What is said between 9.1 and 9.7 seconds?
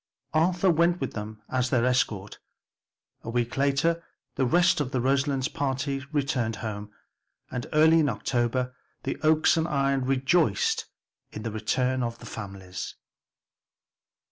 Oaks and